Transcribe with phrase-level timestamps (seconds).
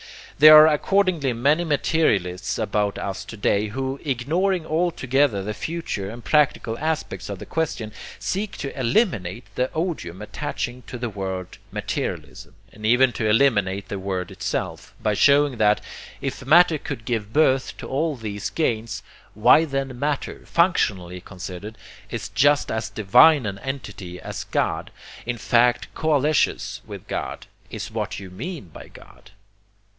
[0.39, 6.25] There are accordingly many materialists about us to day who, ignoring altogether the future and
[6.25, 12.55] practical aspects of the question, seek to eliminate the odium attaching to the word materialism,
[12.73, 15.79] and even to eliminate the word itself, by showing that,
[16.19, 19.03] if matter could give birth to all these gains,
[19.35, 21.77] why then matter, functionally considered,
[22.09, 24.89] is just as divine an entity as God,
[25.27, 29.29] in fact coalesces with God, is what you mean by God.